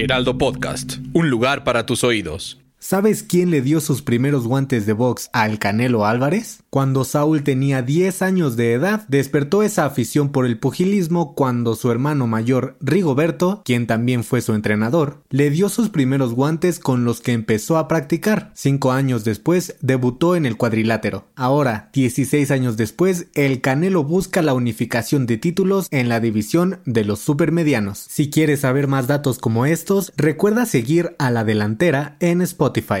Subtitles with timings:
[0.00, 2.60] Heraldo Podcast, un lugar para tus oídos.
[2.78, 6.62] ¿Sabes quién le dio sus primeros guantes de box al Canelo Álvarez?
[6.70, 11.90] Cuando Saúl tenía 10 años de edad, despertó esa afición por el pugilismo cuando su
[11.90, 17.22] hermano mayor, Rigoberto, quien también fue su entrenador, le dio sus primeros guantes con los
[17.22, 18.52] que empezó a practicar.
[18.54, 21.24] Cinco años después, debutó en el cuadrilátero.
[21.36, 27.04] Ahora, 16 años después, el Canelo busca la unificación de títulos en la división de
[27.04, 27.98] los supermedianos.
[27.98, 33.00] Si quieres saber más datos como estos, recuerda seguir a la delantera en Spotify.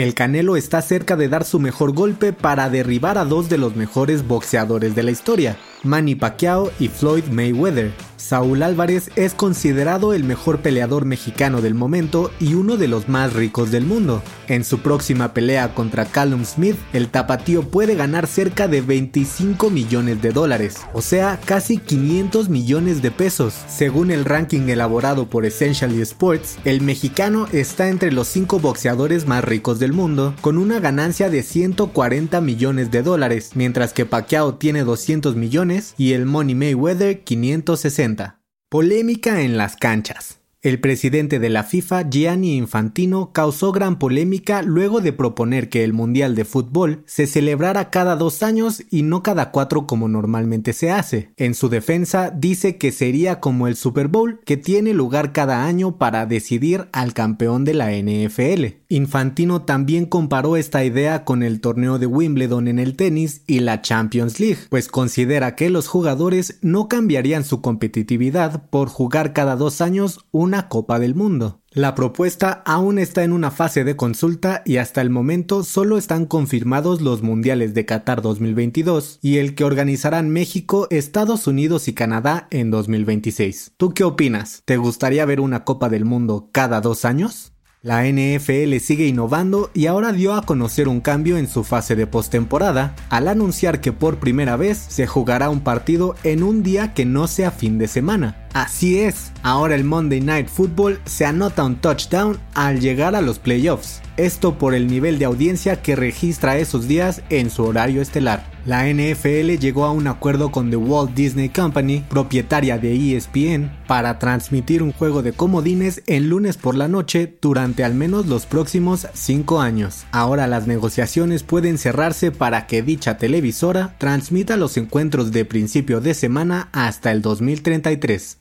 [0.00, 3.76] El Canelo está cerca de dar su mejor golpe para derribar a dos de los
[3.76, 7.92] mejores boxeadores de la historia, Manny Pacquiao y Floyd Mayweather.
[8.16, 13.32] Saúl Álvarez es considerado el mejor peleador mexicano del momento y uno de los más
[13.32, 14.22] ricos del mundo.
[14.46, 20.20] En su próxima pelea contra Callum Smith, el tapatío puede ganar cerca de 25 millones
[20.20, 23.54] de dólares, o sea, casi 500 millones de pesos.
[23.68, 29.42] Según el ranking elaborado por Essentially Sports, el mexicano está entre los 5 boxeadores más
[29.42, 34.84] ricos del mundo, con una ganancia de 140 millones de dólares, mientras que Pacquiao tiene
[34.84, 38.40] 200 millones y el Money Mayweather 560.
[38.68, 40.39] Polémica en las canchas.
[40.62, 45.94] El presidente de la FIFA, Gianni Infantino, causó gran polémica luego de proponer que el
[45.94, 50.90] Mundial de Fútbol se celebrara cada dos años y no cada cuatro como normalmente se
[50.90, 51.32] hace.
[51.38, 55.96] En su defensa, dice que sería como el Super Bowl, que tiene lugar cada año
[55.96, 58.80] para decidir al campeón de la NFL.
[58.90, 63.80] Infantino también comparó esta idea con el torneo de Wimbledon en el tenis y la
[63.80, 69.80] Champions League, pues considera que los jugadores no cambiarían su competitividad por jugar cada dos
[69.80, 71.60] años un una Copa del Mundo.
[71.70, 76.26] La propuesta aún está en una fase de consulta y hasta el momento solo están
[76.26, 82.48] confirmados los Mundiales de Qatar 2022 y el que organizarán México, Estados Unidos y Canadá
[82.50, 83.74] en 2026.
[83.76, 84.62] ¿Tú qué opinas?
[84.64, 87.52] ¿Te gustaría ver una Copa del Mundo cada dos años?
[87.82, 92.06] La NFL sigue innovando y ahora dio a conocer un cambio en su fase de
[92.06, 97.06] postemporada al anunciar que por primera vez se jugará un partido en un día que
[97.06, 98.46] no sea fin de semana.
[98.52, 103.38] Así es, ahora el Monday Night Football se anota un touchdown al llegar a los
[103.38, 104.02] playoffs.
[104.20, 108.44] Esto por el nivel de audiencia que registra esos días en su horario estelar.
[108.66, 114.18] La NFL llegó a un acuerdo con The Walt Disney Company, propietaria de ESPN, para
[114.18, 119.06] transmitir un juego de comodines el lunes por la noche durante al menos los próximos
[119.14, 120.04] 5 años.
[120.12, 126.12] Ahora las negociaciones pueden cerrarse para que dicha televisora transmita los encuentros de principio de
[126.12, 128.39] semana hasta el 2033.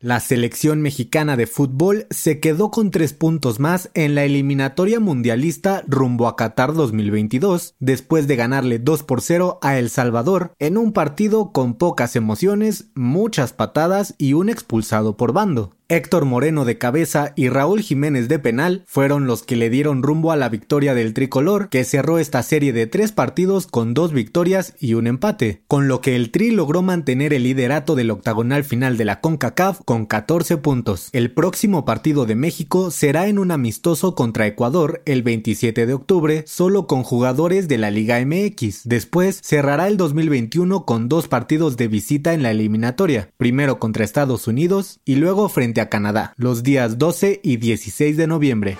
[0.00, 5.84] La selección mexicana de fútbol se quedó con tres puntos más en la eliminatoria mundialista
[5.86, 10.92] rumbo a Qatar 2022, después de ganarle 2 por 0 a El Salvador en un
[10.92, 15.75] partido con pocas emociones, muchas patadas y un expulsado por bando.
[15.88, 20.32] Héctor Moreno de cabeza y Raúl Jiménez de penal fueron los que le dieron rumbo
[20.32, 24.74] a la victoria del tricolor, que cerró esta serie de tres partidos con dos victorias
[24.80, 28.96] y un empate, con lo que el Tri logró mantener el liderato del octagonal final
[28.96, 31.08] de la CONCACAF con 14 puntos.
[31.12, 36.42] El próximo partido de México será en un amistoso contra Ecuador el 27 de octubre,
[36.48, 38.88] solo con jugadores de la Liga MX.
[38.88, 44.48] Después cerrará el 2021 con dos partidos de visita en la eliminatoria, primero contra Estados
[44.48, 45.48] Unidos y luego
[45.80, 48.76] a Canadá, los días 12 y 16 de noviembre.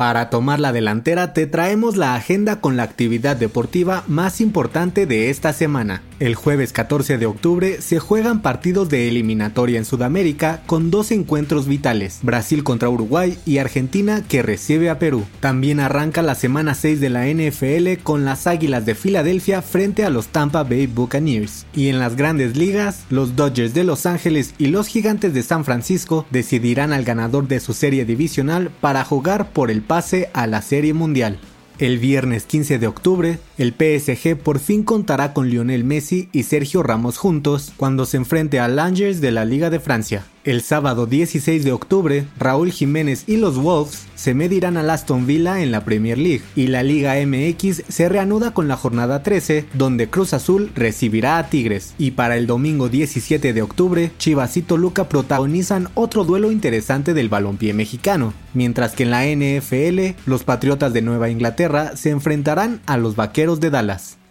[0.00, 5.28] Para tomar la delantera te traemos la agenda con la actividad deportiva más importante de
[5.28, 6.00] esta semana.
[6.20, 11.66] El jueves 14 de octubre se juegan partidos de eliminatoria en Sudamérica con dos encuentros
[11.66, 15.26] vitales, Brasil contra Uruguay y Argentina que recibe a Perú.
[15.40, 20.10] También arranca la semana 6 de la NFL con las Águilas de Filadelfia frente a
[20.10, 21.66] los Tampa Bay Buccaneers.
[21.74, 25.66] Y en las grandes ligas, los Dodgers de Los Ángeles y los Gigantes de San
[25.66, 30.62] Francisco decidirán al ganador de su serie divisional para jugar por el pase a la
[30.62, 31.36] Serie Mundial.
[31.80, 36.84] El viernes 15 de octubre, el PSG por fin contará con Lionel Messi y Sergio
[36.84, 40.22] Ramos juntos cuando se enfrente a Langers de la Liga de Francia.
[40.42, 45.62] El sábado 16 de octubre, Raúl Jiménez y los Wolves se medirán al Aston Villa
[45.62, 50.08] en la Premier League y la Liga MX se reanuda con la jornada 13 donde
[50.08, 55.10] Cruz Azul recibirá a Tigres y para el domingo 17 de octubre Chivas y Toluca
[55.10, 61.02] protagonizan otro duelo interesante del balompié mexicano, mientras que en la NFL los Patriotas de
[61.02, 64.19] Nueva Inglaterra se enfrentarán a los Vaqueros de Dallas.